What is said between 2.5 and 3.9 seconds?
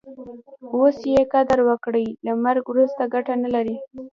وروسته ګټه نه لري.